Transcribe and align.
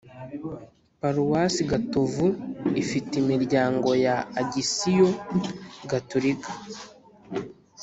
paruwasi 1.01 1.61
gatovu 1.71 2.27
ifite 2.81 3.11
imiryango 3.23 3.89
ya 4.05 4.15
agisiyo 4.41 5.07
gaturika 5.89 6.49